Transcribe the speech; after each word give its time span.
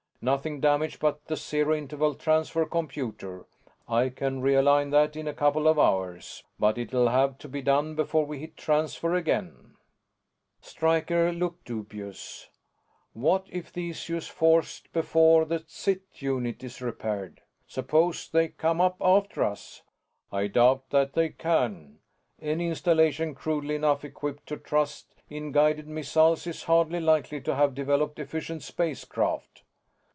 "Nothing 0.23 0.59
damaged 0.59 0.99
but 0.99 1.25
the 1.25 1.35
Zero 1.35 1.75
Interval 1.75 2.13
Transfer 2.13 2.63
computer. 2.67 3.47
I 3.87 4.09
can 4.09 4.43
realign 4.43 4.91
that 4.91 5.15
in 5.15 5.27
a 5.27 5.33
couple 5.33 5.67
of 5.67 5.79
hours, 5.79 6.43
but 6.59 6.77
it'll 6.77 7.09
have 7.09 7.39
to 7.39 7.49
be 7.49 7.63
done 7.63 7.95
before 7.95 8.23
we 8.27 8.37
hit 8.37 8.55
Transfer 8.55 9.15
again." 9.15 9.77
Stryker 10.61 11.31
looked 11.31 11.65
dubious. 11.65 12.49
"What 13.13 13.47
if 13.49 13.73
the 13.73 13.89
issue 13.89 14.15
is 14.17 14.27
forced 14.27 14.93
before 14.93 15.43
the 15.43 15.65
ZIT 15.67 16.03
unit 16.17 16.63
is 16.63 16.83
repaired? 16.83 17.41
Suppose 17.65 18.29
they 18.29 18.49
come 18.49 18.79
up 18.79 18.97
after 19.01 19.43
us?" 19.43 19.81
"I 20.31 20.45
doubt 20.45 20.91
that 20.91 21.13
they 21.13 21.29
can. 21.29 21.97
Any 22.39 22.67
installation 22.67 23.33
crudely 23.33 23.73
enough 23.73 24.05
equipped 24.05 24.45
to 24.49 24.57
trust 24.57 25.15
in 25.31 25.51
guided 25.51 25.87
missiles 25.87 26.45
is 26.45 26.65
hardly 26.65 26.99
likely 26.99 27.41
to 27.41 27.55
have 27.55 27.73
developed 27.73 28.19
efficient 28.19 28.61
space 28.61 29.03
craft." 29.03 29.63